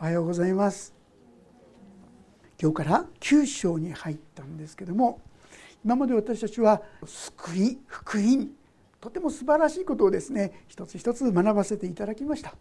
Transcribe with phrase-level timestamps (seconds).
[0.00, 0.94] おはようございます。
[2.58, 5.20] 今日から9章に入ったんですけども
[5.84, 8.48] 今まで私たちは救い福音
[8.98, 12.54] とても素晴らしいことをですね一つ一つ学ばせていただきました、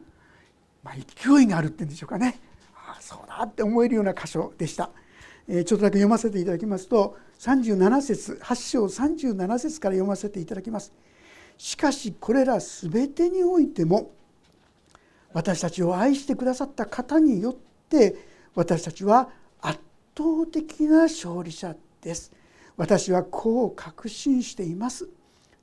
[0.84, 2.42] まあ、勢いがあるっていうんでしょうかね。
[2.76, 4.90] ああそうだって思えるような箇所でした、
[5.48, 10.92] えー、ちょっとだけ読ませていただきますと37節8章37節から読ませていただきます。
[11.58, 14.12] しかしこれら全てにおいても
[15.34, 17.56] 私たちを愛してくださった方によっ
[17.90, 18.16] て
[18.56, 19.30] 私たちは
[19.62, 19.80] 圧
[20.18, 22.32] 倒的な勝利者です。
[22.78, 25.08] 私はこう確信しています。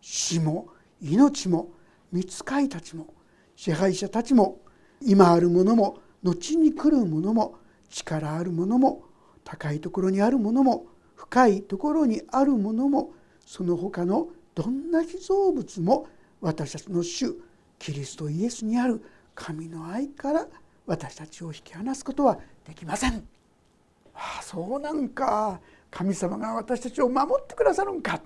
[0.01, 0.69] 死も
[1.01, 1.71] 命も
[2.13, 3.15] 見つかいたちも
[3.57, 4.61] 支配者たちも
[5.03, 7.57] 今あるものも後に来るものも
[7.91, 9.05] 力あるものも
[9.45, 13.13] 高いところにあるものも深いところにあるものも
[13.45, 16.07] その他のどんな被造物も
[16.41, 17.35] 私たちの主
[17.79, 19.03] キリストイエスにある。
[19.37, 20.49] 神の愛から
[20.87, 23.29] 私たちを引き離すことはできません。
[24.15, 28.21] ああそうなんか神様が私たちを守ってくださるんか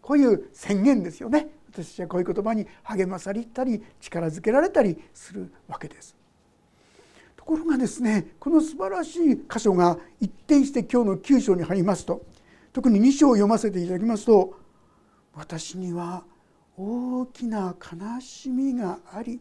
[0.00, 6.16] こういう宣言ですよね私たちはこういう言葉に励まされたり力づけられたりするわけです。
[7.36, 12.24] ところがですねこの素晴らしい箇所が一転して今日の9章に入りますと
[12.72, 14.56] 特に2章を読ませていただきますと
[15.34, 16.24] 「私には
[16.76, 19.40] 大きな悲しみがあり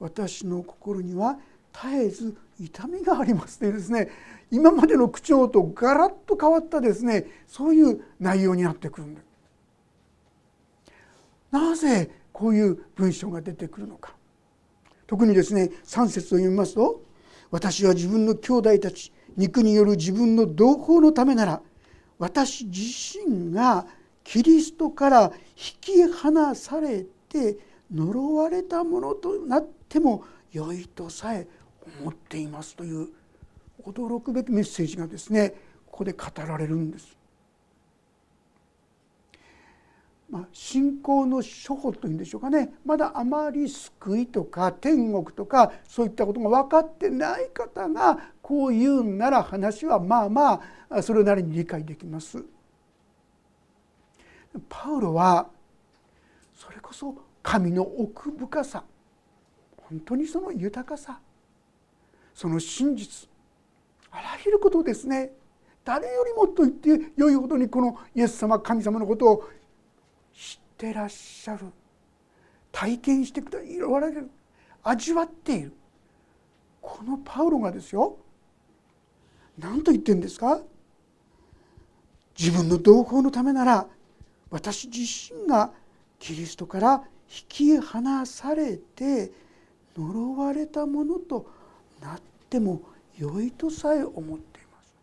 [0.00, 1.38] 私の心には
[1.72, 4.10] 絶えず痛みがあります」でですね
[4.50, 9.22] 今までの口調とガラッと変わったですねそういう内容になってくるんで。
[11.50, 14.14] なぜこういう文章が出てくるのか
[15.06, 17.02] 特にですね3節を読みますと
[17.50, 21.62] 「私は自分の兄弟たち肉による自分の同胞のためなら
[22.18, 22.80] 私自
[23.24, 23.86] 身が
[24.24, 27.56] キリストから引き離されて
[27.92, 31.46] 呪われたものとなっても良いとさえ
[32.00, 33.08] 思っていますという
[33.84, 35.54] 驚くべきメッセージがですね
[35.86, 37.16] ここで語られるんです。
[40.30, 50.60] まあ、信仰の初歩というんでしょうかねまだあまり救いとか天国とかそういったことが分かってない方がこう言うんなら話はまあま
[50.90, 52.44] あそれなりに理解できます。
[54.68, 55.48] パウロは
[56.54, 58.84] それこそ神の奥深さ
[59.88, 61.20] 本当にその豊かさ
[62.34, 63.28] その真実
[64.10, 65.32] あらゆることですね。
[65.84, 69.48] 誰よりもと言って良いほどにこのイエス様神様のことを
[70.34, 71.66] 知ってらっしゃる。
[72.70, 74.30] 体験してくだわれる
[74.82, 75.72] 味わっている。
[76.80, 78.18] このパウロがですよ。
[79.58, 80.60] 何と言ってるんですか？
[82.38, 83.86] 自分の同胞のためなら
[84.50, 85.00] 私自
[85.34, 85.72] 身が
[86.18, 89.32] キリストから引き離されて
[89.98, 91.50] 呪われたものと
[92.00, 92.82] なっても
[93.18, 94.94] 良いとさえ思っています。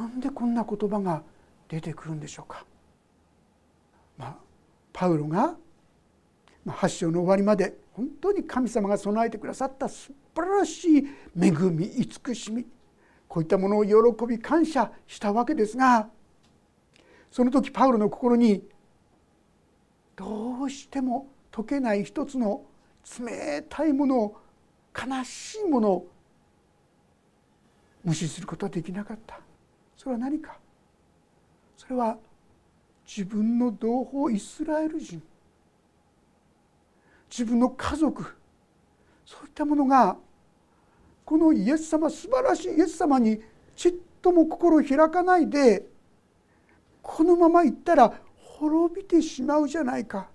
[0.00, 1.22] なんでこんな言葉が
[1.68, 2.64] 出てくるんでしょうか、
[4.18, 4.36] まあ、
[4.92, 5.56] パウロが
[6.66, 11.06] 発祥の終わりまで本当に神様が備えてくださった素晴らしい
[11.38, 12.66] 恵み慈しみ
[13.26, 16.08] こういったものを喜び感謝したわけですが
[17.30, 18.62] その時パウロの心に
[20.14, 22.64] どうしても解けない一つの
[23.20, 24.34] 冷たいもの
[24.96, 26.08] 悲しいものを
[28.02, 29.38] 無視することはできなかった。
[29.96, 30.56] それは何か？
[31.76, 32.16] それは
[33.06, 35.22] 自分の同胞イスラエル人。
[37.30, 38.24] 自分の家族。
[39.24, 40.16] そういったものが
[41.24, 43.40] このイエス様素晴らしいイエス様に
[43.76, 45.86] ちっとも心を開かないで
[47.00, 50.28] このままいったら滅びてしまうじゃないか。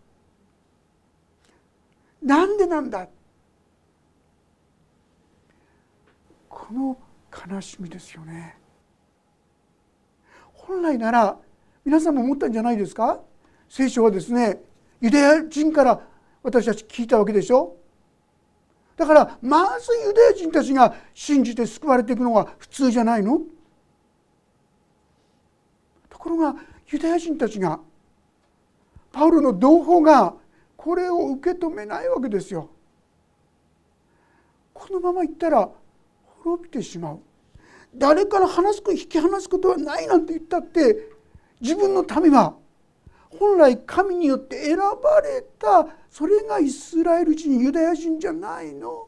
[2.28, 3.08] なんでなんだ？
[6.50, 6.98] この
[7.50, 8.58] 悲しみですよね。
[10.52, 11.38] 本来なら
[11.86, 13.22] 皆さんも思ったんじゃないですか？
[13.70, 14.62] 聖書はですね
[15.00, 16.02] ユダヤ人から
[16.44, 17.78] 私たち聞いたわけでしょ？
[18.98, 23.40] だからまずユダヤ人たちが信じて救われていくのが普通じゃないの？
[26.10, 26.56] ところが
[26.92, 27.80] ユダヤ人たちが
[29.14, 30.34] パウロの同胞が
[30.78, 32.70] これを受け止めないわけですよ。
[34.74, 35.70] このままいったら
[36.44, 37.20] 滅びてしまう。
[37.96, 41.10] 誰から話す引き離すことはないなんて言ったって
[41.60, 42.56] 自分の民は
[43.40, 49.08] 本来神によって選ばれたそれがイスラエル人ユダヤ人じゃないの。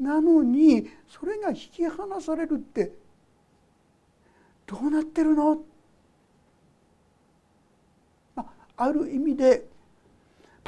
[0.00, 2.92] なのにそれが引き離されるって
[4.66, 5.62] どうなってるの？
[8.76, 9.67] ある意味で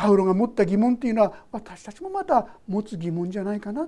[0.00, 3.86] パウロが持った疑問っていうのは私たちもまた持つ疑問じゃないかな。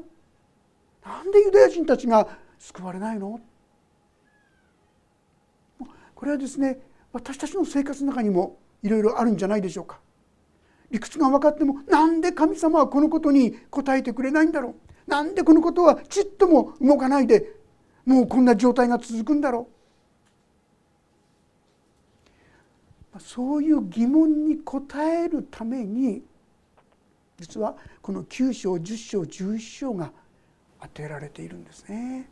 [1.03, 2.29] なんでユダヤ人たちが
[2.59, 3.41] 救われないの？
[6.14, 6.81] これはですね
[7.14, 10.00] 私たちの生活の中にもいろいろあるんじゃないでしょうか。
[10.91, 14.75] 理屈が分かってもなんで神様はこのことに答えてくれないんだろ
[15.08, 15.11] う？
[15.11, 17.55] なんでこのことはちっとも動かないで
[18.05, 19.73] もうこんな状態が続くんだろう
[23.19, 26.23] そういう疑問に答えるために
[27.38, 30.12] 実はこの9章10章11章が
[30.81, 32.29] 当てられているんですね。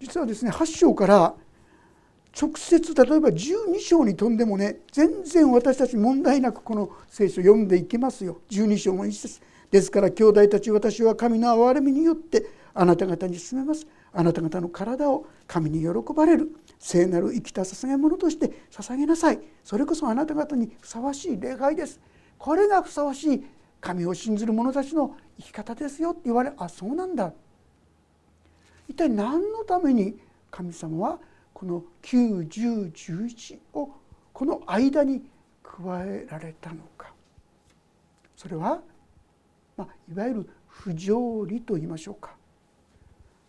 [0.00, 1.34] 実はですね8章から
[2.38, 9.40] 直接例えば12章に飛んでもね全然私たち問題なくこの聖書を読んでいけますよ12章も一節
[9.70, 12.44] ですから兄弟たち私は神の憐れみによって
[12.78, 13.86] あなた方に進めます。
[14.12, 16.54] あなた方の体を神に喜ばれる。
[16.78, 19.40] 聖なる生きた捧げ物として捧げなさい。
[19.64, 21.98] それこそあなた方にふさわしい礼拝です。
[22.38, 23.46] これがふさわしい
[23.80, 26.10] 神を信じる者たちの生き方ですよ。
[26.10, 27.32] って言われあそうなんだ。
[28.88, 30.18] 一体何のために
[30.50, 31.18] 神様は
[31.54, 33.90] この91011を
[34.34, 35.22] この間に
[35.62, 37.10] 加えられたのか。
[38.36, 38.82] それは、
[39.78, 42.36] まあ、いわゆる不条理と言いましょうか。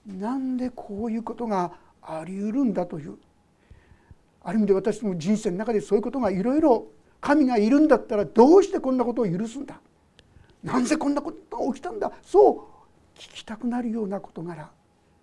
[0.08, 3.18] なんでこういうことがありうるんだという。
[4.44, 6.88] ある意味で私の人生の中でそういうことがいろいろ
[7.20, 9.80] 神がいるんだったらどうしてこんなことを許すんだ。
[10.64, 12.12] なんでこんなことが起きたんだ。
[12.24, 12.78] そう
[13.18, 14.70] 聞きたくなるような事柄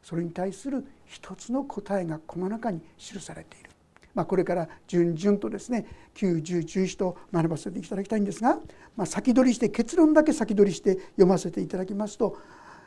[0.02, 3.70] それに対する一つの答えがこの中に記されている、
[4.14, 8.58] まあ、これから順々とですね91011と学ばせていただきたいんですが、
[8.96, 12.36] まあ、先取りして結論だけ先取りして読ませていただきますと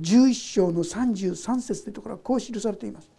[0.02, 3.10] 11章の33節というところはこう記されています。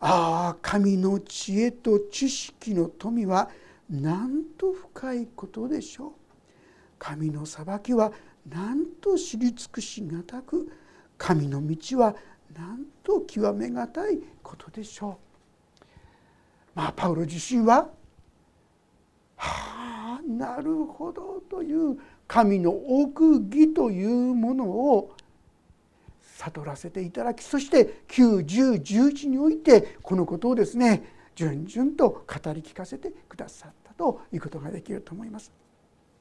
[0.00, 3.48] ああ神の知恵と知識の富は
[3.88, 6.12] なんと深いことでしょう。
[6.98, 8.12] 神の裁きは
[8.48, 10.72] なんと知り尽くしがたく
[11.16, 12.16] 神の道は
[12.56, 15.84] なんと極めがたいことでしょう。
[16.74, 17.88] まあパウロ自身は
[19.36, 25.14] はあなるほどという神の奥義というものを
[26.44, 31.02] 悟らせていただきそして91011においてこのことをですね
[31.34, 35.52] 順々と語り聞かせてくださったということができると思います。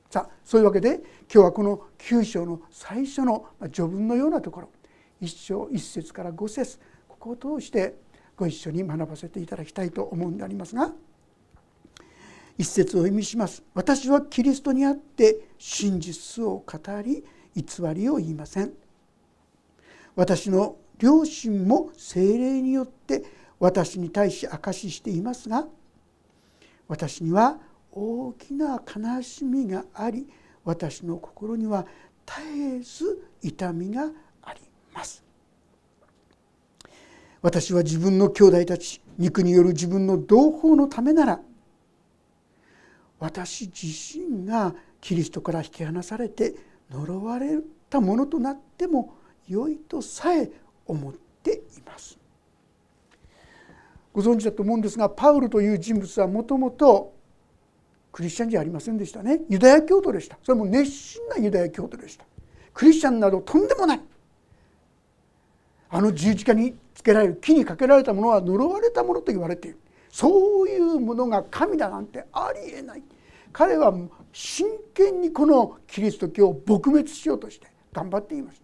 [0.09, 1.01] さあそういうわけで
[1.33, 4.69] 今日はこの9章の最初の序文のようなところ
[5.21, 7.95] 1章1節から5節ここを通して
[8.35, 10.91] ご一緒に学ばせていただきたいと思うんでありますが
[12.57, 17.23] 一節を意味します私はキリストにあって真実を語り
[17.56, 17.63] 偽
[17.94, 18.73] りを言いません
[20.16, 23.24] 私の両親も精霊によって
[23.60, 25.68] 私に対し証ししていますが
[26.88, 27.58] 私には
[27.92, 30.28] 大きな悲しみがあり
[30.63, 31.86] 私の心には
[32.25, 32.42] 絶
[32.78, 34.10] えず痛みが
[34.44, 34.62] あり
[34.94, 35.24] ます。
[37.42, 41.42] 私は自分の兄弟たち肉による自分の同胞のためなら
[43.19, 46.56] 私自身がキリストから引き離されて
[46.92, 47.60] 呪われ
[47.90, 49.16] たものとなっても
[49.51, 50.50] 良いとさえ
[50.86, 51.13] 思っ
[51.44, 52.18] ています。
[54.13, 57.13] ご存知だと思うんですがパウルという人物はもともと
[58.12, 59.42] クリスチャンじゃありませんでしたね。
[59.50, 60.38] ユダヤ教徒でした。
[60.44, 62.25] それも熱心なユダヤ教徒でした。
[62.74, 64.01] クリスチャンなどとんでもない。
[65.89, 69.80] あの十字架につけられる木にかけられたものは呪われたものと言われている。
[70.09, 73.04] そういうものが神だなんてありえない。
[73.54, 73.94] 彼は
[74.33, 78.61] 真剣にこのキリスト教を撲滅しようとして頑張っています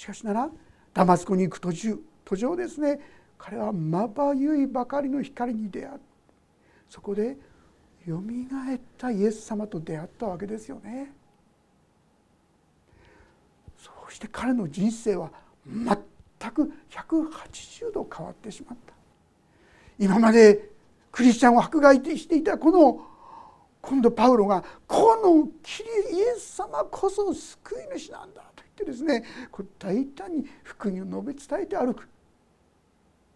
[0.00, 0.48] しかしなら
[0.94, 2.98] ダマスコに行く途中途上ですね
[3.36, 6.00] 彼はまばゆいばかりの光に出会う
[6.88, 7.36] そこで
[8.06, 11.12] よみがえったイエス様と出会ったわけですよね。
[13.76, 15.30] そうして彼の人生は
[15.66, 18.94] 全く180度変わってしまった。
[19.98, 20.70] 今まで
[21.12, 23.06] クリスチャンを迫害していたこの
[23.82, 28.69] 今度パウロがこのキリイエス様こそ救い主なんだと。
[28.82, 29.24] ってですね
[29.78, 32.08] 大胆に福音を述べ伝えて歩く。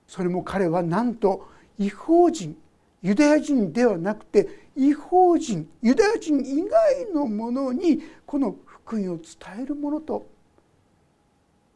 [0.07, 1.49] それも彼はなんと
[1.79, 2.57] 違法人
[3.03, 10.27] ユダヤ人ではなくて違法人ユダヤ人以外のものにこの福音を伝えるものと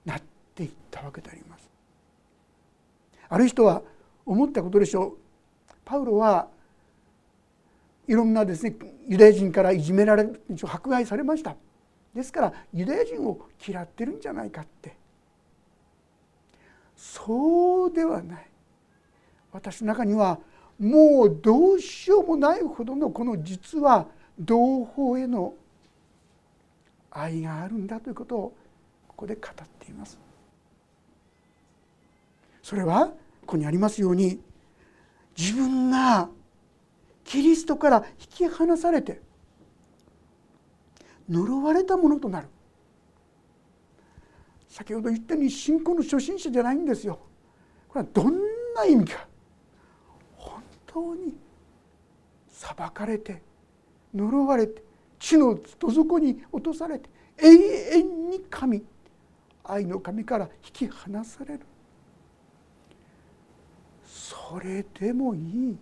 [0.05, 1.71] なってていったわけであります。
[3.29, 3.83] ある人は
[4.27, 5.17] 思ったことでしょう。
[5.85, 6.49] パウロは
[8.09, 8.75] いろんなですね
[9.07, 10.29] ユダヤ人からいじめられ
[10.65, 11.55] 迫害されました。
[12.15, 14.97] ですからユダヤ人を嫌ってるんじゃないかって
[16.97, 18.47] そうではない
[19.53, 20.39] 私の中には
[20.79, 24.07] もうどうしようもないほどのこの実は
[24.39, 25.55] 同胞への
[27.11, 28.57] 愛があるんだということを
[29.09, 30.19] ここで語っています。
[32.63, 33.13] それはこ
[33.47, 34.41] こにありますように
[35.37, 36.29] 自分が
[37.25, 39.21] キリストから引き離されて
[41.29, 42.49] 呪われたものとなる。
[44.69, 47.19] 先ほど言ったように信仰の初心者じゃないんですよ。
[47.89, 48.35] これはどん
[48.75, 49.27] な意味か。
[50.37, 51.35] 本当に
[52.49, 53.43] 裁かれて
[54.15, 54.83] 呪われて
[55.19, 57.09] 地のど底に落とされて
[57.39, 58.83] 永遠に神
[59.65, 61.61] 愛の神から引き離される。
[64.07, 65.79] それでもいい。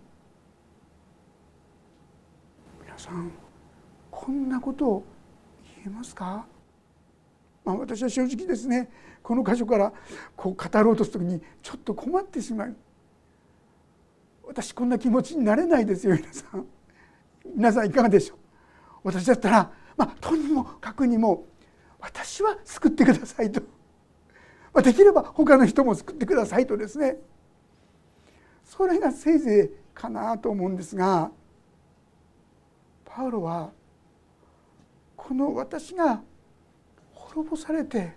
[2.81, 3.31] 皆さん
[4.11, 5.03] こんなことを
[5.87, 6.45] えますか、
[7.65, 8.89] まあ、私は正直ですね
[9.23, 9.91] この箇所から
[10.35, 12.75] こう語ろうとする時にちょっと困ってしまう。
[14.45, 16.65] 私こんな気持ちになれないですよ皆さん。
[17.55, 18.37] 皆さんいかがでしょう？
[19.03, 21.45] 私だったらまあとにもかくにも
[21.99, 23.61] 私は救ってくださいと、
[24.73, 27.17] まあ、できれば他の人も救ってくださいとですね。
[28.63, 31.31] それがせいぜいかなと思うんですが
[33.03, 33.71] パウロは
[35.27, 36.21] この私が
[37.11, 38.13] 滅ぼされて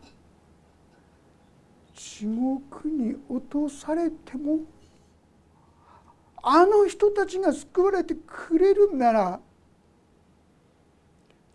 [1.93, 4.61] 地獄に落とされても
[6.41, 9.41] あの人たちが救われてくれるなら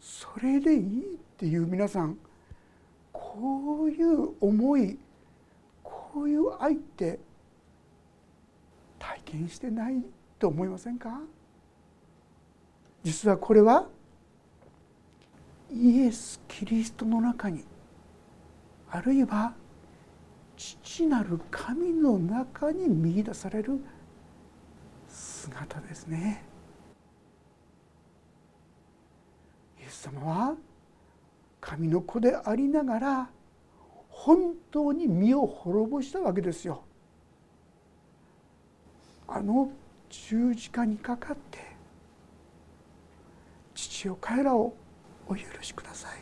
[0.02, 2.18] それでいいっていう皆さん
[3.14, 5.00] こういう思い
[5.82, 7.18] こういう愛って
[9.00, 10.04] 体験してない
[10.38, 11.22] と思いませんか？
[13.04, 13.88] 実はこれは
[15.72, 17.64] イエス・キリストの中に
[18.90, 19.54] あるいは
[20.56, 23.80] 父なる神の中に見いだされる
[25.10, 26.44] 姿ですね。
[29.80, 30.56] イエス様は
[31.60, 33.30] 神の子でありながら
[34.10, 36.84] 本当に身を滅ぼしたわけですよ。
[39.28, 39.72] あの
[40.10, 41.60] 十字架にかかって
[43.74, 44.74] 父よ彼らを
[45.28, 46.20] お許しください。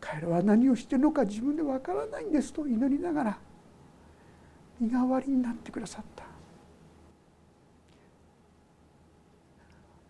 [0.00, 3.38] 彼らは何をしてるのか自分でわからないんですと祈りながら
[4.80, 6.24] 身代わりになってくださった。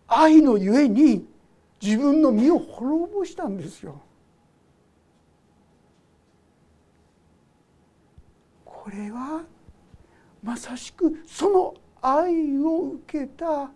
[0.07, 1.27] 愛のゆえに
[1.81, 4.01] 自分の身を滅ぼしたんですよ。
[8.65, 9.43] これは
[10.41, 13.71] まさしくその愛を受けた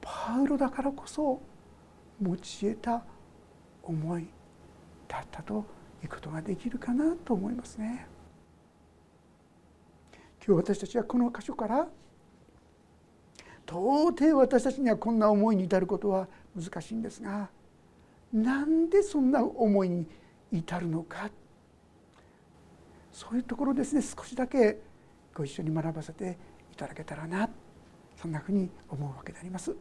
[0.00, 1.40] パウロだからこそ
[2.24, 3.04] 持ち得た
[3.82, 4.26] 思い
[5.06, 5.64] だったと
[6.02, 8.06] いうことができるかなと思いますね。
[10.46, 11.88] 今日私たちはこの箇所から
[13.66, 17.48] 到底私たちにはこんな思いに至ることは難しいんですが
[18.30, 20.06] なんでそんな思いに
[20.52, 21.30] 至るのか
[23.10, 24.80] そういうところですね少しだけ
[25.34, 26.36] ご一緒に学ばせて
[26.72, 27.48] いただけたらな
[28.20, 29.74] そんなふうに思うわけであります。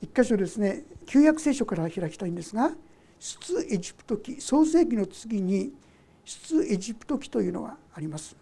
[0.00, 2.72] 一箇所ですね旧約聖書から開きたいんですが
[3.18, 5.72] 出エジプト記創世記の次に
[6.24, 8.36] 出エジプト記というのがあります。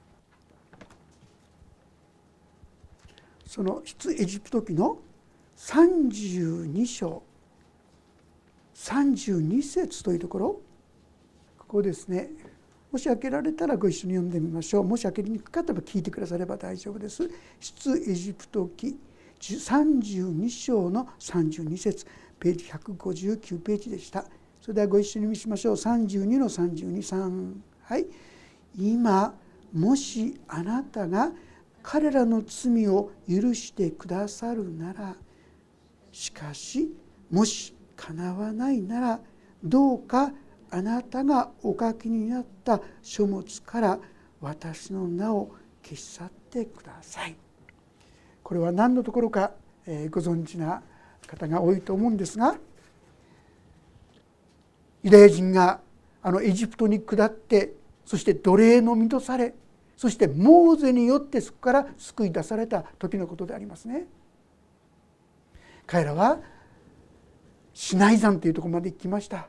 [3.47, 4.99] その出エジプト記の
[5.57, 7.23] 32章
[8.75, 10.61] 32節というところ
[11.59, 12.31] ここですね。
[12.91, 14.85] もし開けられたらご一緒に読んでみましょう。
[14.85, 17.31] もし開けにくかったら聞いてくだされば大丈夫です。
[17.61, 18.99] 出エジプト記
[19.43, 22.07] 32章の32節。
[22.39, 24.25] ページ159ページでした。
[24.61, 25.75] それではご一緒に見しましょう。
[25.75, 28.07] 32の323はい。
[28.79, 29.35] 今
[29.73, 31.33] もしあなたが
[31.83, 35.17] 彼らの罪を許してくださるなら
[36.13, 36.95] しかし
[37.31, 39.21] もしかなわないなら
[39.65, 40.33] どうか
[40.71, 43.99] あなたがお書きになった書物から
[44.41, 47.42] 私の名を消し去ってください。
[48.43, 49.53] これは何のところか、
[49.87, 50.83] えご存知な
[51.27, 52.57] 方が多いと思うんですが
[55.03, 55.81] ユダヤ人が
[56.23, 57.73] あのエジプトに下って
[58.05, 59.55] そして奴隷の身とされ
[59.97, 64.07] そしてモーゼによってそこから救い出された時のことでありますね。
[65.87, 66.41] 彼らは
[67.75, 69.49] シナイ山というところまで行きました。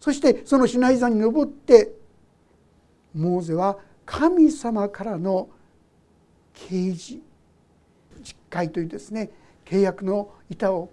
[0.00, 1.92] そしてそのシナイ山に登って
[3.14, 5.50] モーゼは神様からの
[6.54, 7.18] 啓示
[8.52, 9.30] 会というですね
[9.64, 10.90] 契約の板を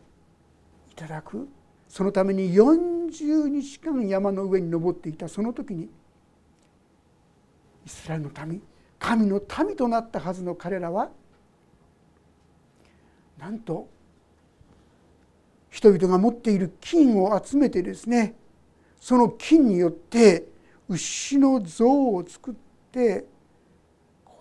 [0.91, 1.47] いただく
[1.89, 5.89] そのために40日間山の上に登っていたその時に
[7.85, 8.61] イスラエルの民
[8.97, 11.09] 神の民となったはずの彼らは
[13.37, 13.89] なんと
[15.69, 18.35] 人々が持っている金を集めてですね
[18.99, 20.45] その金によって
[20.89, 22.53] 牛の像を作っ
[22.91, 23.25] て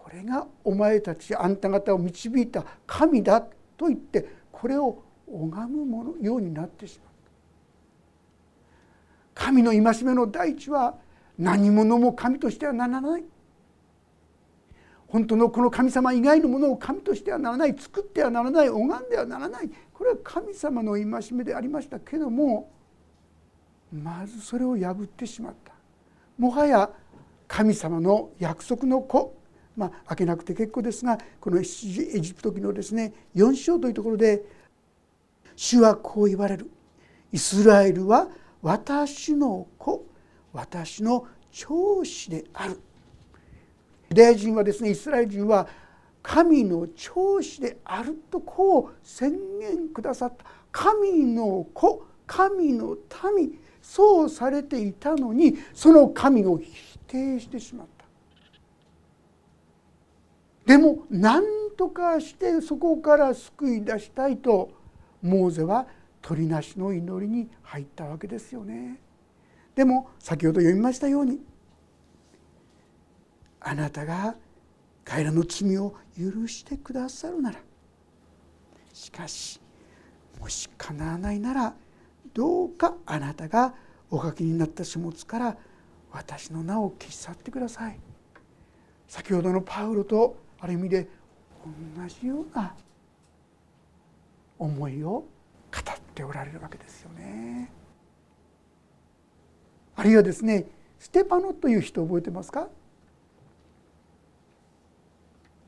[0.08, 3.42] これがお前たちあんた方を導いた神だ
[3.76, 7.08] と言ってこれを拝むものようになってしまう
[9.34, 10.94] 神の戒めの第一は
[11.38, 13.24] 何者も神としてはならない。
[15.08, 17.78] 本当のこの神様以外のものを神としてはならない。
[17.78, 18.68] 作ってはならない。
[18.70, 19.70] 拝んではならない。
[19.92, 22.72] これは神様の戒めでありましたけども
[23.92, 25.74] まずそれを破ってしまった。
[26.38, 26.90] もはや
[27.46, 29.37] 神様の約束の子
[29.78, 34.44] まあ開けなくて結構ですがこのエジプト記のですね4章というところで
[35.56, 36.70] 主はこう言われる。
[37.32, 38.28] イスラエルは
[38.62, 40.04] 私の子
[40.52, 42.80] 私の長子である。
[44.10, 45.68] ユダヤ人はですねイスラエル人は
[46.22, 50.44] 神の長子であるとこう宣言くださった。
[50.72, 52.96] 神の子神の
[53.36, 57.97] 民そうされていたのにその神を否定してしまった。
[60.68, 61.44] でも何
[61.78, 64.70] とかしてそこから救い出したいと
[65.22, 65.86] モーゼは
[66.20, 69.00] 鳥なしの祈りに入ったわけですよね。
[69.74, 71.40] でも先ほど読みましたように
[73.60, 74.36] あなたが
[75.06, 77.60] 彼らの罪を許してくださるなら
[78.92, 79.62] しかし
[80.38, 81.74] もしかなわないなら
[82.34, 83.72] どうかあなたが
[84.10, 85.56] お書きになった書物から
[86.12, 87.98] 私の名を消し去ってください。
[89.06, 91.08] 先ほどのパウロとある意味で
[91.64, 92.74] 同じような
[94.58, 95.24] 思いを語
[95.78, 97.70] っておられるわけですよね。
[99.94, 100.66] あるいはですね
[100.98, 102.68] ステパノという人覚えてますか？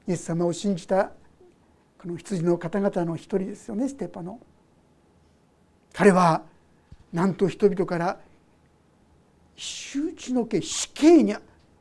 [0.09, 1.13] イエス様を信じた
[1.99, 4.41] この羊の方々の一人ですよねステパノ。
[5.93, 6.43] 彼は
[7.13, 8.19] なんと人々から
[9.57, 11.37] 周知の刑死刑に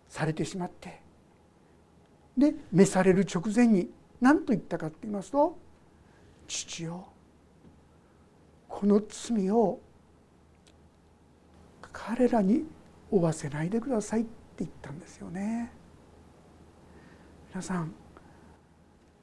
[0.10, 1.00] されてしまって
[2.40, 3.90] で召される直前に
[4.22, 5.58] 何と言ったかって言いますと
[6.48, 7.08] 「父よ
[8.68, 9.80] この罪を
[11.92, 12.66] 彼らに
[13.12, 15.72] 負わせないでください」って言ったんですよね。
[17.50, 17.94] 皆さん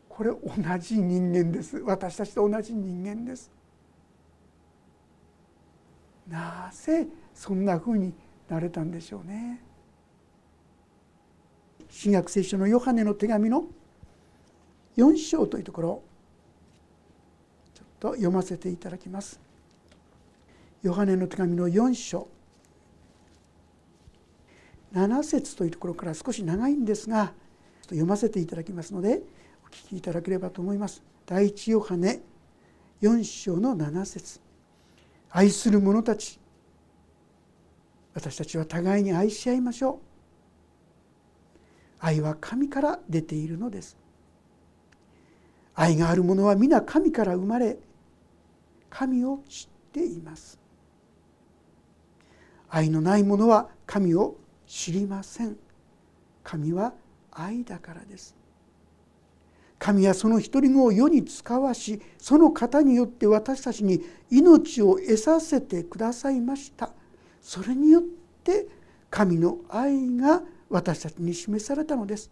[0.09, 1.77] これ同じ人間です。
[1.79, 3.51] 私たちと同じ人間です。
[6.27, 8.15] なぜそんなふうに
[8.49, 9.63] なれたんでしょうね。
[11.91, 13.65] 新約聖書のヨハネの手紙の
[14.97, 16.03] 4章というところ
[17.75, 19.41] ちょっと読ませていただきます。
[20.83, 22.29] ヨハネの手紙の4章。
[24.95, 27.33] 7節というところから少し長いんですが
[27.89, 29.21] 読ませていただきますので
[29.65, 31.03] お聞きいただければと思います。
[31.27, 32.21] 第一ヨハネ
[33.03, 34.41] 4章の7節。
[35.31, 36.39] 愛する者たち
[38.15, 40.06] 私たちは互いに愛し合いましょう。
[42.07, 43.97] 愛は神から出ているのです。
[45.75, 47.79] 愛がある者は皆神から生まれ
[48.89, 50.57] 神を知っています。
[52.69, 54.37] 愛のない者は神を
[54.69, 55.57] 知りません。
[56.45, 56.95] 神は
[57.33, 58.37] 愛だからです。
[59.81, 66.91] 神はその一人子を世に使わしその方によって私たちに命を得させてくださいました。
[67.43, 68.03] それによっ
[68.45, 68.69] て
[69.11, 72.31] 神の愛が私たちに示されたのです。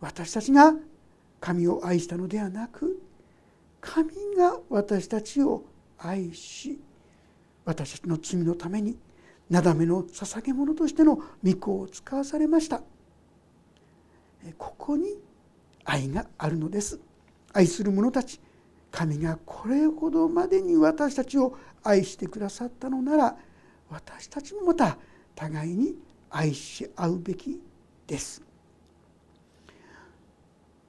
[0.00, 0.74] 私たちが
[1.40, 3.00] 神を愛したのではなく
[3.80, 5.64] 神が私たちを
[5.98, 6.80] 愛し
[7.64, 8.96] 私たちの罪のために
[9.48, 12.82] なだめの捧げ物としての御子を使わされました。
[14.58, 15.18] ここに
[15.84, 17.00] 愛があるのです。
[17.52, 18.40] 愛する者たち
[18.90, 23.36] 神がこれほどまでに私たちを愛してくださったのなら
[23.90, 24.98] 私たちもまた
[25.34, 25.94] 互いに
[26.36, 27.58] 愛し合うべき
[28.06, 28.42] です。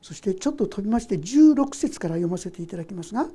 [0.02, 3.28] そしてちょっと飛びまして16節から読ませていただきますが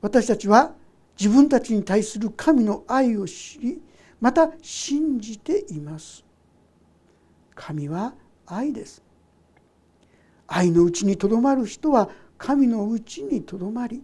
[0.00, 0.72] 私たちは
[1.18, 3.82] 自分たちに対する神の愛を知り
[4.20, 6.24] また信じています。
[7.54, 8.14] 神は
[8.46, 9.02] 愛です。
[10.46, 14.02] 愛のうちにとどまる人は神のうちにとどまり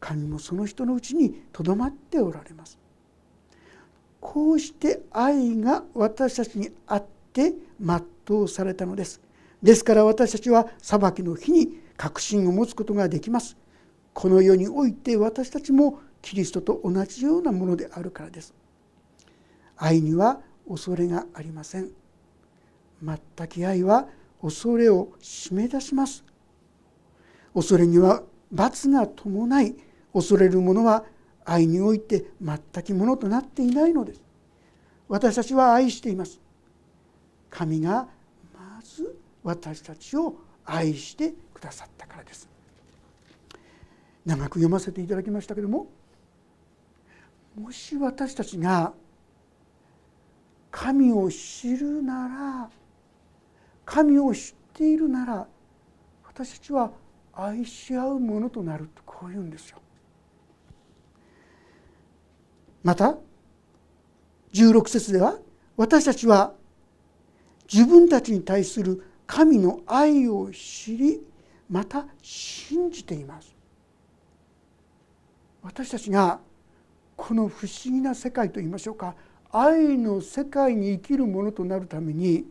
[0.00, 2.78] 神もその人のうちにとどまっておられます。
[4.24, 9.20] こうして愛が私たちにあって全うされたのです。
[9.62, 13.54] ですから私たちは裁きの日に確信を持つことができます。
[14.14, 18.54] この世において私たちもキリストと同じようなものであるからです。
[19.76, 21.90] 愛には恐れがありません。
[23.02, 24.08] 全き愛は
[24.40, 26.24] 恐れを締め出します。
[27.52, 29.76] 恐れには罰が伴い
[30.14, 31.04] 恐れる者は
[31.44, 34.22] 愛において全くものとなっていないのです。
[35.08, 36.40] 私たちは愛しています。
[37.50, 38.08] 神が
[38.54, 42.48] まず私たちを愛してくださったからです。
[44.24, 45.86] 長く読ませていただきましたけども
[47.54, 48.92] もし私たちが
[50.70, 52.70] 神を知るなら
[53.84, 55.46] 神を知っているなら
[56.26, 56.90] 私たちは
[57.32, 59.78] 愛し合うものとなるとこう言うんですよ。
[62.84, 63.16] また
[64.52, 65.38] 16節では
[65.76, 66.52] 私たちは
[67.72, 71.20] 自分たちに対する神の愛を知り
[71.68, 73.56] また信じています。
[75.62, 76.40] 私たちが
[77.16, 79.14] この不思議な世界といいましょうか
[79.50, 82.44] 愛の世界に生きるものとなるために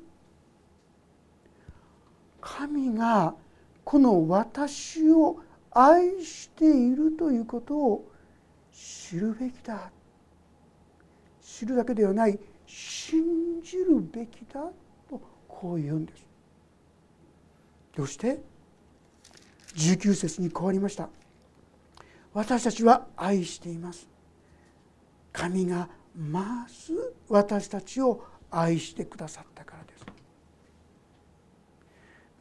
[2.42, 3.36] 神が
[3.84, 5.38] この私を
[5.70, 8.12] 愛しているということを
[8.72, 9.92] 知るべきだ。
[11.60, 14.62] 知るだけではない信じるべきだ
[15.08, 16.26] とこう言うんです。
[17.96, 18.42] どうして
[19.76, 21.10] ？19節に変わりました。
[22.34, 24.10] 私たちは愛しています。
[25.32, 30.06] 神がまず私たちを愛してくださったからです。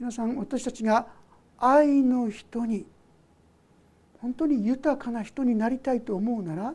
[0.00, 1.06] 皆さん私たちが
[1.58, 2.86] 愛の人に
[4.22, 6.74] 本当に豊かな人になりたいと思うなら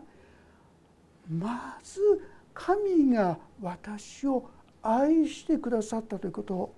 [1.30, 2.00] まず
[2.54, 4.50] 神が私を
[4.82, 6.76] 愛してくださったということを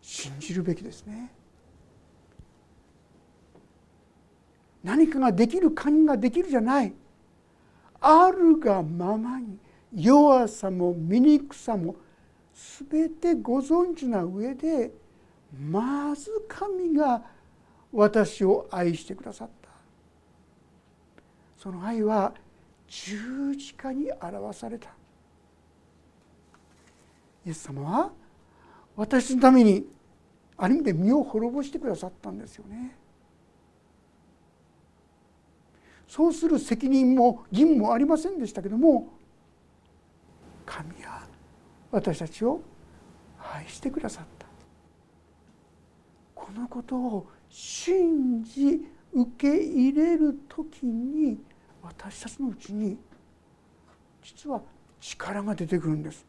[0.00, 1.32] 信じるべきですね。
[4.82, 6.92] 何かができる神ができるじゃない
[8.00, 9.58] あるがままに
[9.94, 11.96] 弱さも醜さも
[12.88, 14.92] 全てご存知な上で
[15.58, 17.22] まず神が
[17.92, 19.68] 私を愛してくださった
[21.58, 22.32] その愛は
[22.90, 24.90] 十字架に表された。
[27.46, 28.10] イエス様は
[28.96, 29.86] 私のために
[30.56, 32.96] ある意味で身を滅ぼしてくださったんですよね。
[36.08, 39.08] そうする責任も義務もありませんでしたけども
[40.66, 41.28] 神は
[41.92, 42.60] 私たちを
[43.38, 44.46] 愛してくださった。
[46.34, 51.38] このことを信じ受け入れる時に
[51.82, 52.98] 私たちのうちに
[54.22, 54.60] 実は
[55.00, 56.26] 力が出てくるんです。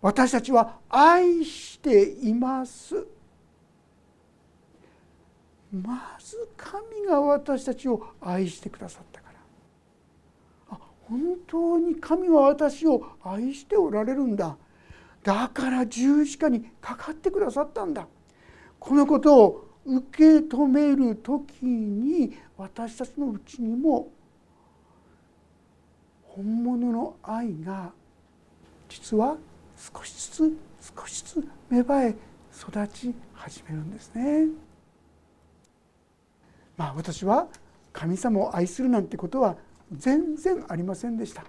[0.00, 3.06] 私たちは愛しています。
[5.70, 10.76] まず神が私たちを愛してくださったから。
[10.76, 14.56] あ本当に神は私を愛しておられるんだ。
[15.22, 18.06] だから十字架にかかってくださったんだ。
[18.80, 24.08] このことを受け止める時に私たちのうちにも
[26.22, 27.92] 本物の愛が
[28.88, 29.36] 実は
[29.76, 30.56] 少しずつ
[30.96, 32.14] 少しずつ芽生え
[32.54, 34.48] 育ち始めるんですね。
[36.76, 37.48] まあ私は
[37.92, 39.56] 神様を愛するなんてことは
[39.92, 41.44] 全然ありませんでした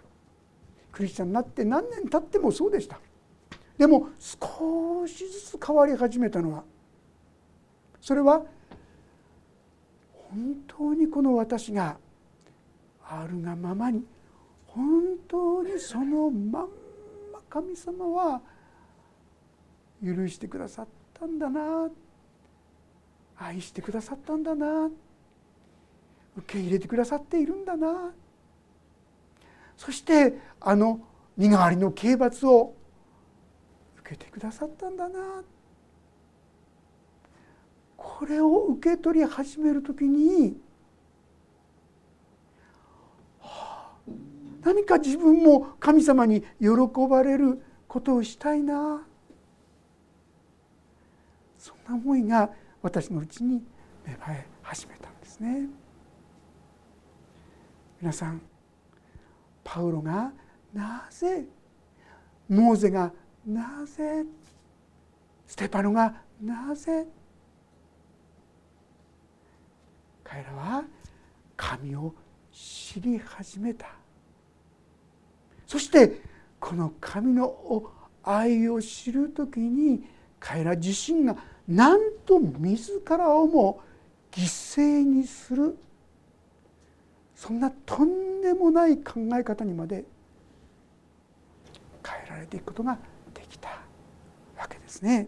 [0.91, 2.99] クリスチャンになって何年経ってもそうでした
[3.77, 6.63] でも少しずつ変わり始めたのは
[8.03, 8.43] それは
[10.29, 11.95] 本当にこの私が
[13.01, 14.03] あるがままに
[14.67, 14.83] 本
[15.25, 16.67] 当にそのまん
[17.31, 18.41] ま神様は
[20.03, 21.89] 許してくださったんだな
[23.37, 24.89] 愛してくださったんだな
[26.35, 28.11] 受け入れてくださっているんだな。
[29.77, 30.99] そしてあの
[31.37, 32.73] 身代わりの刑罰を
[33.99, 35.41] 受けてくださったんだな。
[38.23, 40.55] これを受け取り始める時に、
[43.41, 44.11] はあ、
[44.63, 46.69] 何か自分も神様に喜
[47.09, 49.05] ばれることをしたいな
[51.57, 52.49] そんな思いが
[52.81, 53.61] 私のうちに
[54.05, 55.67] 芽生え始めたんですね。
[57.99, 58.41] 皆さん
[59.65, 60.31] パウロが
[60.73, 61.43] なぜ
[62.47, 63.11] モーゼが
[63.45, 64.23] なぜ
[65.45, 67.05] ステパノがなぜ
[70.33, 70.83] 彼らは
[71.55, 72.11] 神を
[72.51, 73.85] 知り始めた
[75.67, 76.21] そして
[76.59, 77.91] この神の
[78.23, 80.03] 愛を知る時に
[80.39, 81.35] 彼ら自身が
[81.67, 83.81] なんと自らをも
[84.31, 85.77] 犠牲にする
[87.35, 90.03] そんなとんでもない考え方にまで
[92.03, 92.97] 変えられていくことが
[93.35, 93.69] できた
[94.57, 95.27] わけですね。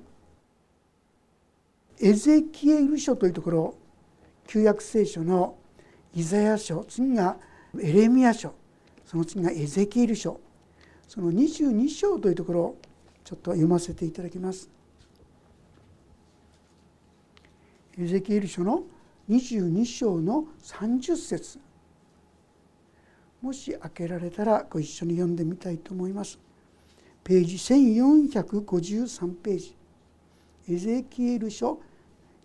[1.99, 3.75] エゼキエル書というところ
[4.47, 5.58] 旧約聖書の
[6.13, 7.38] イザヤ書次が
[7.79, 8.53] エレミア書
[9.05, 10.39] その次がエゼキエル書
[11.08, 12.77] その22章というところを
[13.23, 14.69] ちょっと読ませていただきます。
[17.97, 18.84] エゼキエル書の
[19.29, 21.60] 22章の30節
[23.41, 26.39] もし開けられたらご一緒に読んでみたいと思います。
[27.23, 29.75] ページ1453ページ
[30.69, 31.79] エゼキエル書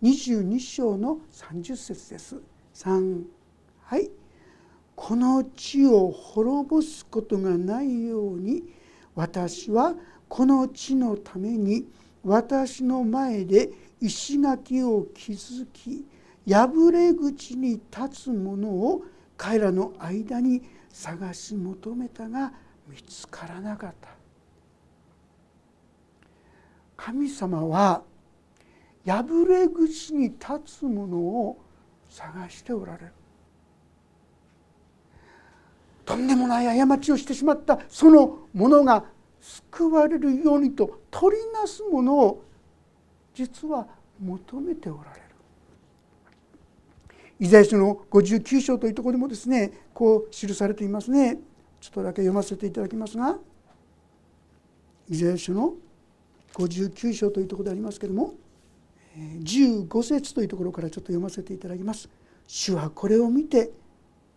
[0.01, 2.35] 22章の30節です。
[2.73, 3.23] 3
[3.83, 4.09] はい
[4.95, 8.63] この地を滅ぼすことがないように
[9.15, 9.95] 私は
[10.29, 11.85] この地のために
[12.23, 16.05] 私の前で石垣を築き
[16.47, 19.03] 破れ口に立つ者を
[19.37, 22.53] 彼らの間に探し求めたが
[22.87, 24.09] 見つからなかった
[26.95, 28.03] 神様は
[29.05, 31.57] 破れ口に立つ者を
[32.09, 33.11] 探しておられる
[36.05, 39.05] とんでもない過ちをしてしまったそのものが
[39.39, 42.43] 救われるようにと取りなすものを
[43.33, 43.87] 実は
[44.19, 45.21] 求めておられる。
[47.39, 51.39] イザヤ書の59章というところでもですねこう記されていますね
[51.79, 53.35] ちょっとだけ読ませていただきますが
[55.09, 55.73] イザヤ書の
[56.53, 58.35] 59章というところでありますけれども
[59.17, 62.09] 15節というところからちょっと読ませていただきます。
[62.47, 63.71] 主はこれを見て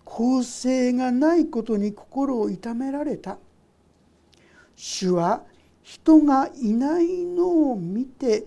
[0.04, 3.38] 公正がないことに心を痛められた。
[4.76, 5.44] 主は
[5.82, 8.46] 人がいないのを見て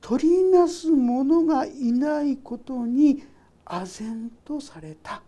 [0.00, 3.24] 取りなす者がいないことに
[3.64, 5.22] 唖然とされた。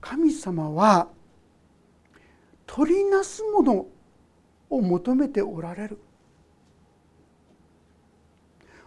[0.00, 1.08] 神様は
[2.66, 3.86] 取りなすもの
[4.70, 5.98] を求めておられる。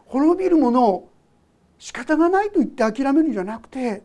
[0.10, 1.10] 滅びるものを
[1.78, 4.04] 仕方がないと言って諦めるんじゃなくて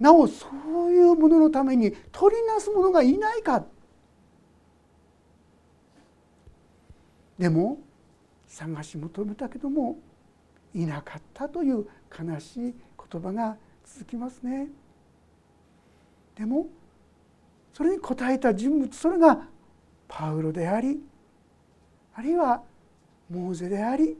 [0.00, 0.46] なおそ
[0.86, 3.64] ういうもののために取りなす者がいないか
[7.38, 7.78] でも
[8.46, 9.98] 探し求めたけども
[10.74, 11.86] いなかったという
[12.16, 12.74] 悲しい
[13.10, 14.68] 言葉が続きますね。
[16.36, 16.66] でも
[17.72, 19.48] それに応えた人物それが
[20.06, 21.00] パウロであり
[22.14, 22.62] あるいは
[23.30, 24.16] モーゼであり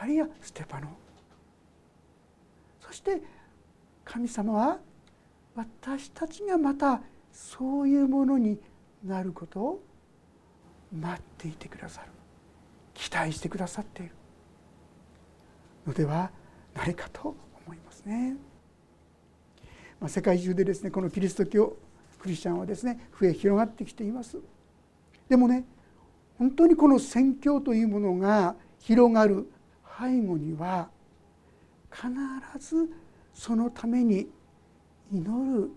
[0.00, 0.88] あるいはステパノ
[2.80, 3.20] そして
[4.04, 4.78] 神様は
[5.54, 7.00] 私たちがまた
[7.32, 8.58] そういうものに
[9.04, 9.82] なることを
[10.96, 12.08] 待っていてくださる
[12.94, 14.12] 期待してくださっている
[15.86, 16.30] のでは
[16.74, 17.34] ないかと
[17.66, 18.36] 思いますね。
[20.00, 21.76] まあ、世界中でですねこのキリスト教
[22.20, 24.38] クリスチャンはですね増え広がってきています。
[25.28, 25.64] でもね
[26.38, 29.50] 本当にこの宣教というものが広がる
[29.98, 30.88] 背後には
[31.90, 32.08] 必
[32.58, 32.88] ず
[33.34, 34.28] そのために
[35.12, 35.70] 祈る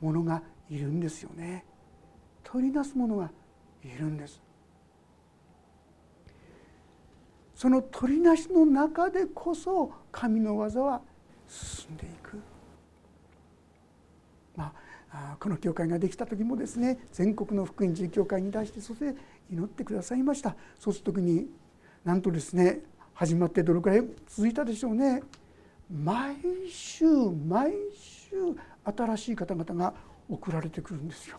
[0.00, 1.64] 者がいるんですよね。
[2.42, 3.30] 取り出す者が
[3.82, 4.40] いるんです。
[7.54, 11.00] その取りなしの中でこそ神の技は
[11.48, 12.38] 進んでいく、
[14.54, 14.74] ま
[15.10, 19.14] あ、この教会ができた時もですね全国の福音寺教会に対してそして
[19.50, 20.54] 祈ってくださいました。
[20.78, 21.46] そうする時に
[22.04, 22.80] なんとですね
[23.16, 25.22] 始まってどれくらい続いたでしょうね
[25.90, 26.36] 毎
[26.70, 27.06] 週
[27.48, 28.36] 毎週
[28.84, 29.94] 新しい方々が
[30.28, 31.38] 送られてくるんですよ。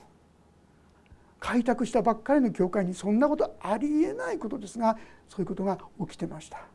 [1.39, 4.97] 開拓したばっかりの教会にそんなことありえないことですが
[5.29, 6.65] そういうことが起きてました。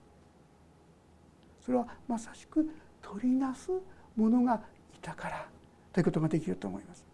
[1.66, 3.72] それはまさしく取りなす
[4.14, 4.62] ものが
[4.94, 5.48] いたから
[5.92, 7.11] ということができると思います。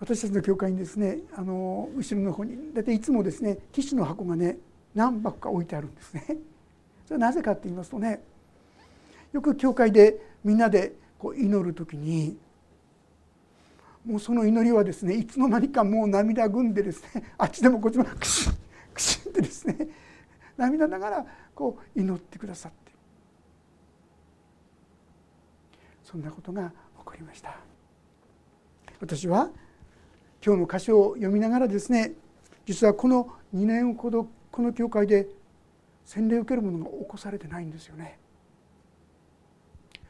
[0.00, 4.58] 私たちの教会にですねあの後ろの方に大体いつもですねティッシュの箱がね
[4.94, 6.24] 何箱か置いてあるんですね。
[7.06, 8.22] それはなぜかって言いますとね
[9.32, 12.38] よく教会でみんなでこう祈る時に
[14.04, 18.52] もうその祈りはですねいつの間にかもう涙ぐんでですね あっちでもこっちもクシン
[18.94, 19.88] クシンってですね
[20.56, 22.92] 涙ながらこう祈ってくださって
[26.04, 27.58] そんなことが起こりました
[29.00, 29.50] 私は
[30.48, 32.12] 今日の歌詞を読みながらですね
[32.64, 35.28] 実はこの2年ほどこの教会で
[36.06, 38.18] 洗礼を受けるものが起こされてないんですよね。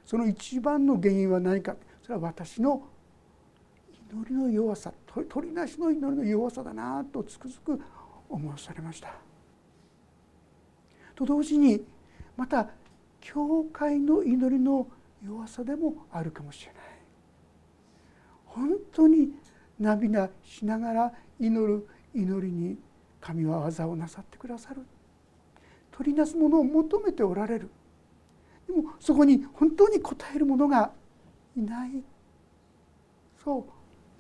[0.07, 1.75] その一番の原因は何か
[2.05, 2.85] それは私の
[4.13, 4.93] 祈りの弱さ
[5.29, 7.81] 取りなしの祈りの弱さだなとつくづく
[8.29, 9.13] 思わされました。
[11.17, 11.85] と同時に
[12.37, 12.69] また
[13.21, 14.87] 教会の祈りの
[15.21, 16.83] 弱さでもあるかもしれない。
[18.47, 19.33] 本当に
[19.79, 22.79] 涙しながら祈る祈りに
[23.21, 24.83] 神は技をなさってくださる。
[25.93, 27.71] 取りなすものを求めておられる。
[28.67, 30.93] でもそこに本当に応える者が
[31.57, 31.91] いない。
[33.43, 33.65] そう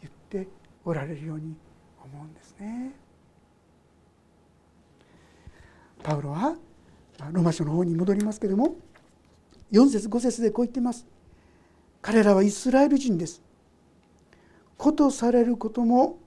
[0.00, 0.12] 言っ
[0.44, 0.48] て
[0.84, 1.54] おられるように
[2.02, 2.92] 思うんですね。
[6.02, 6.56] パウロは
[7.32, 8.76] ロマ書の方に戻りますけども
[9.72, 11.06] 4節5節でこう言っています。
[12.00, 13.42] 彼らはイスラエル人です。
[14.78, 16.18] 子とされることも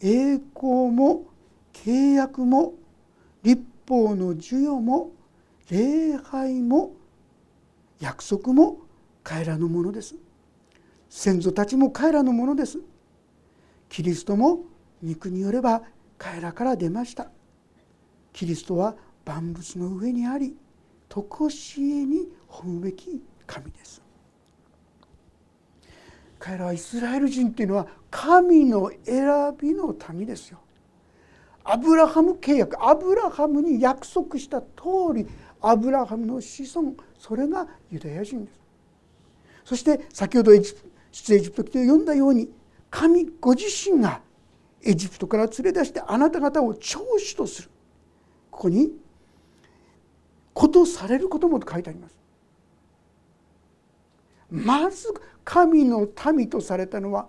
[0.00, 1.24] 栄光も
[1.72, 2.74] 契約も
[3.42, 5.12] 立法の授与も
[5.70, 6.92] 礼拝も
[8.00, 8.78] 約束も
[9.22, 10.16] 彼らのものです。
[11.08, 12.78] 先祖たちも彼らのものです。
[13.88, 14.64] キリストも
[15.00, 15.82] 肉によれば
[16.18, 17.30] 彼らから出ました。
[18.32, 20.56] キリストは万物の上にあり
[21.08, 24.01] 常しえに褒むべき神です。
[26.42, 30.58] 彼らはイスラエル人っていうのは神の選びの民ですよ。
[31.62, 34.66] アブラハム契約アブラハムに約束した通
[35.14, 35.24] り
[35.60, 38.58] アブラハムの子孫それがユダヤ人です。
[39.64, 42.50] そして先ほどエジプ出エジプト記で読んだように
[42.90, 44.20] 神ご自身が
[44.82, 47.70] エジプトから連れ出してあなた方を長子とする。
[48.50, 48.90] ここに
[50.52, 52.21] 「ことされることも」と書いてあります。
[54.52, 55.08] まず
[55.44, 57.26] 神の民とされたのは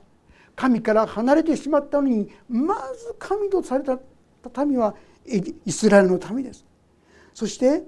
[0.55, 3.97] 神から離れてしまったのにまず神とされた
[4.65, 4.93] 民は
[5.25, 6.65] イスラエルの民です。
[7.33, 7.83] そして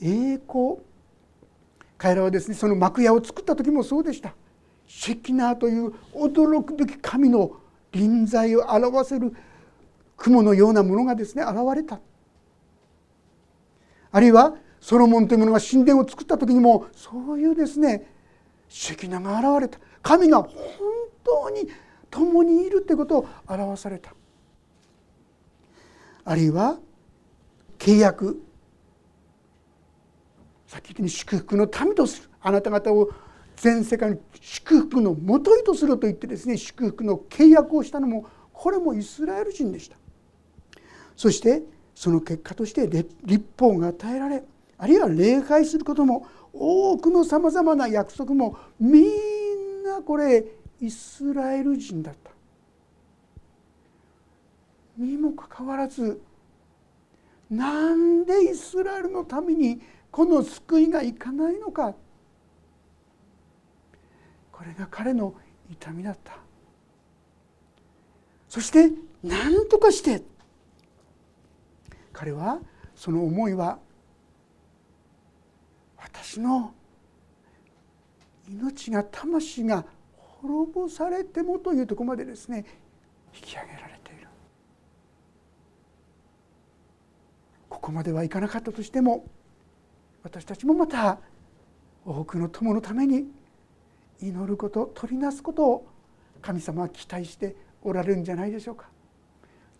[0.00, 0.76] 栄光
[1.98, 4.34] 彼らはですねその幕屋を作った時もそうでした。
[4.86, 7.52] シェキナーという驚くべき神の
[7.92, 9.34] 臨在を表せる
[10.16, 12.00] 雲のようなものがですね現れた
[14.12, 18.19] あるいはソロモンというものが神殿を作った時にもそういうですね
[18.70, 19.78] シェキナが現れた。
[20.00, 20.50] 神が本
[21.24, 21.68] 当に
[22.08, 24.14] 共にいるということを表された。
[26.24, 26.78] あるいは
[27.78, 28.40] 契約。
[30.68, 32.30] さっき言ったように祝福の民とする。
[32.40, 33.10] あなた方を
[33.56, 39.96] 全世界の祝福のもといとすると言ってですね祝福の契約をしたのもこれもイスラエル人でした。
[41.16, 44.44] そしてその結果として立法が与えられ
[44.82, 50.42] あるいは礼拝することも多くのさまざまな約束もみんなこれ
[50.80, 52.30] イスラエル人だった。
[54.96, 56.22] にもかかわらず
[57.50, 61.94] なんでイスラエルのためにこの救いがいかないのか。
[64.50, 65.34] これが彼の
[65.70, 66.38] 痛みだった。
[68.48, 68.90] そして
[69.22, 70.22] 何とかして
[72.14, 72.60] 彼は
[72.94, 73.78] その思いは
[76.12, 76.74] 私の
[78.48, 79.84] 命が魂が
[80.16, 82.64] 滅ぼされてもというとこまでですね
[83.34, 84.26] 引き上げられている。
[87.68, 89.24] ここまではいかなかったとしても
[90.22, 91.18] 私たちもまた
[92.04, 93.26] 多くの友のために
[94.20, 95.86] 祈ること取りなすことを
[96.42, 98.88] 神様は期待しておられるんじゃないでしょうか。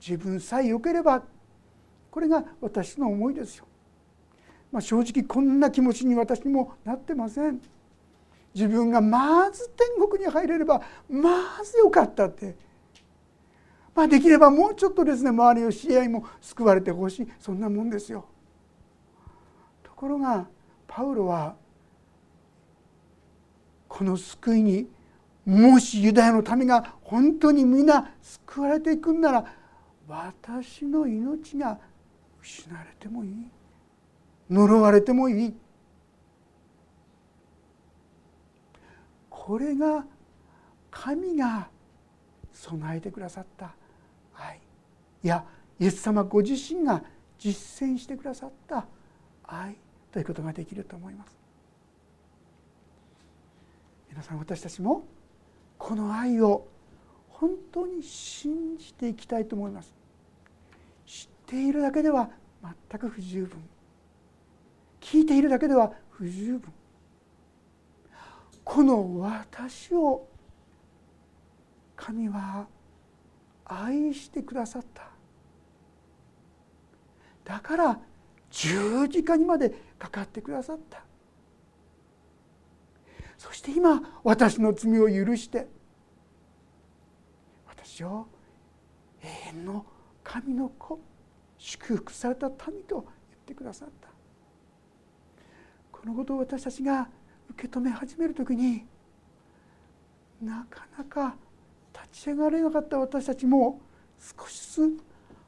[0.01, 1.23] 自分さえ良ければ
[2.11, 3.67] これが私の思いですよ、
[4.73, 7.61] まあ、正直こんな気持ちに私もなってません。
[8.55, 12.57] 自分がまず天国に入れればまずよかったって。
[13.95, 17.29] まあできればもうちょっとですね周りの知り合いも救われてほしい。
[17.39, 18.25] そんなもんですよ。
[19.83, 20.47] ところが
[20.87, 21.57] パウロは
[23.89, 24.89] この救いに
[25.45, 29.45] もしユダヤの民が本当に皆救われていくんなら
[30.09, 31.79] 私の命が
[32.41, 33.51] 失われてもいい。
[34.51, 35.55] 呪われてもいい。
[39.29, 40.05] これが
[40.91, 41.69] 神が
[42.53, 43.75] 備えてくださった。
[44.35, 44.61] 愛
[45.23, 45.29] い。
[45.29, 45.45] や
[45.79, 47.03] イエス様ご自身が
[47.39, 48.87] 実践してくださった。
[49.45, 49.77] 愛
[50.13, 51.39] ということができると思います。
[54.11, 55.05] 皆さん私たちも
[55.79, 56.67] この愛を
[57.29, 59.95] 本当に信じていきたいと思います。
[61.07, 62.31] 知っているだけでは
[62.91, 63.63] 全く不十分。
[65.01, 66.73] 聞いているだけでは不十分。
[68.63, 70.29] この私を
[71.97, 72.67] 神は
[73.65, 75.11] 愛してくださった。
[77.45, 78.01] だから
[78.51, 81.03] 十字架にまでかかってくださった。
[83.39, 85.67] そして今私の罪を許して
[87.67, 88.27] 私を
[89.23, 89.87] 永遠の
[90.23, 91.01] 神の子
[91.59, 94.09] 祝福された民と言ってくださった。
[96.01, 97.07] このことを私たちが
[97.51, 98.87] 受け止め始める時に
[100.41, 101.37] なかなか
[101.93, 103.79] 立ち上がれなかった私たちも
[104.19, 105.01] 少しずつ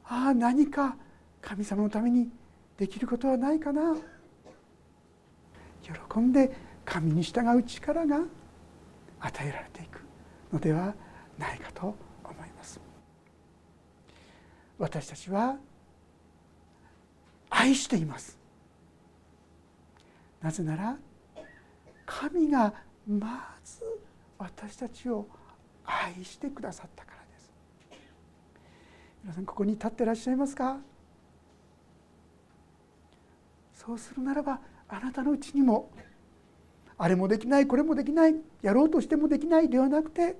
[0.05, 0.95] ああ何か
[1.41, 2.29] 神様のために
[2.77, 3.95] できることはないかな。
[5.81, 8.19] 喜んで神に従う力が
[9.21, 10.01] 与えられていく
[10.51, 10.93] のでは
[11.39, 12.79] ないかと思います。
[14.77, 15.57] 私たちは
[17.49, 18.42] 愛しています。
[20.43, 20.97] なぜなら
[22.05, 22.73] 神が
[23.07, 23.81] まず
[24.37, 25.25] 私たちを
[25.85, 27.51] 愛してくださったからです。
[29.23, 30.77] 皆さんここに立ってらっしゃいますか？
[33.73, 35.89] そうするならばあなたのうちにも
[36.97, 40.35] あれもできないこれもできないやろうとしてもできないではなくて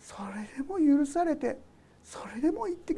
[0.00, 1.58] それでも許されて
[2.02, 2.94] それでも言って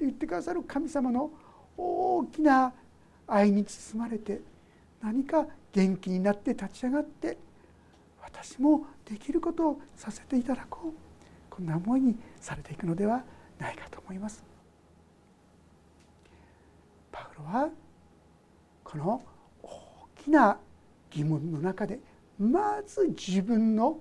[0.00, 1.30] 言ってくださる神様の
[1.76, 2.72] 大きな
[3.26, 4.40] 愛に包まれて
[5.02, 7.38] 何か元気になって立ち上がって
[8.22, 10.92] 私もできることをさせていただこう
[11.48, 13.24] こんな思いにされていくのでは
[13.58, 14.42] ないかと思います。
[17.12, 17.68] パウロは
[18.84, 19.22] この
[19.62, 19.68] 大
[20.24, 20.58] きな
[21.10, 21.98] 疑問の中で
[22.38, 23.98] まず自分の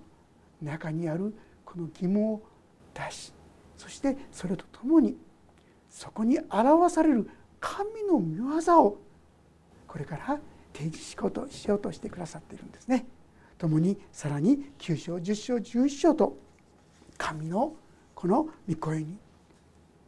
[0.62, 1.34] 中にある
[1.66, 2.42] この疑問を
[2.94, 3.34] 出し
[3.78, 5.18] そしてそれとともに
[5.90, 7.30] そこに表される
[7.60, 9.02] 神の御業を
[9.88, 10.40] これから
[10.80, 13.06] 提示しようとしようとしてくださっているんですね。
[13.58, 16.38] 共にさらに9章10章11章と
[17.18, 17.74] 神の
[18.16, 19.18] この御声に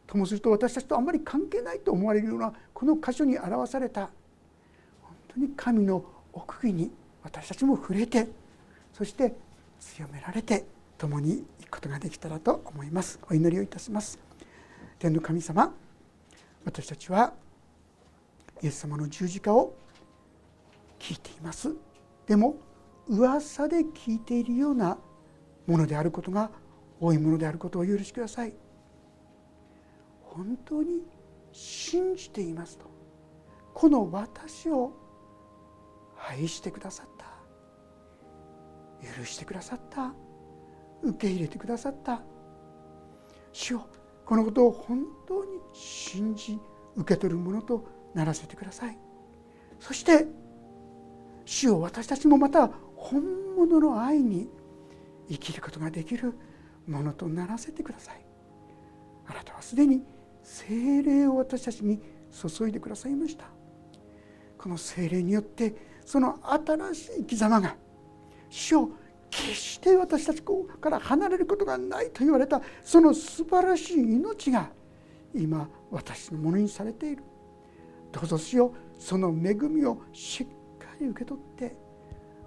[0.06, 4.08] ともすると私たちとあんまり関係ないと思われるようなこの箇所に表された。
[5.02, 6.02] 本当に神の
[6.32, 6.90] 奥義に
[7.22, 8.28] 私たちも触れて
[8.94, 9.34] そして
[9.78, 10.64] 強められて
[10.96, 13.20] 共に行くことができたらと思います。
[13.28, 14.18] お祈りをいたします。
[14.98, 15.74] 天の神様
[16.64, 17.34] 私たちは
[18.62, 19.74] イエス様の十字架を
[21.02, 21.74] 聞いています。
[22.28, 22.54] でも
[23.08, 24.96] 噂で聞いているような
[25.66, 26.52] ものであることが
[27.00, 28.54] 多いものであることを許しください。
[30.22, 31.02] 本当に
[31.50, 32.84] 信じていますと。
[33.74, 34.92] この私を
[36.30, 37.26] 愛してくださった。
[39.18, 40.14] 許してくださった。
[41.02, 42.22] 受け入れてくださった。
[43.52, 43.86] 主よ
[44.24, 46.60] このことを本当に信じ
[46.94, 47.84] 受け取るものと
[48.14, 48.96] ならせてください。
[49.80, 50.28] そして
[51.52, 53.22] 主を私たちもまた本
[53.56, 54.48] 物の愛に
[55.28, 56.32] 生きることができる
[56.88, 58.24] ものとならせてください。
[59.26, 60.02] あなたはすでに
[60.42, 62.00] 精霊を私たちに
[62.32, 63.44] 注いでくださいました。
[64.56, 65.74] この精霊によって
[66.06, 67.76] その新しい生き様が
[68.48, 68.88] 主を
[69.30, 74.70] 決して私たちから離れることがないと言われたその素晴らしい命が
[75.34, 77.22] 今私のものにされている。
[78.10, 80.46] どうぞしよその恵みをしっ
[81.02, 81.76] かり受け取って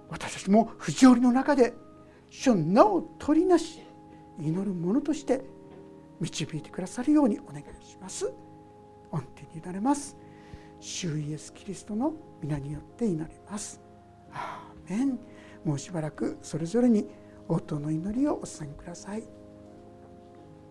[0.08, 1.74] 私たちも不条理の中で
[2.30, 3.80] 主の名を取りなし
[4.38, 5.42] 祈る者として
[6.20, 8.32] 導いてくださるようにお願いします。
[9.10, 10.16] 御手に委ねます。
[10.80, 13.80] 主イエス・キリストの皆によって祈ります。
[14.32, 15.18] アーメン。
[15.64, 17.08] もうしばらくそれぞれに
[17.48, 19.35] 応答の祈りをお捧げください。